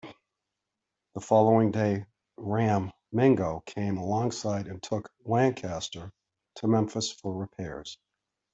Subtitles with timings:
[1.13, 6.11] The following day ram "Mingo" came alongside and took "Lancaster"
[6.55, 7.99] to Memphis for repairs.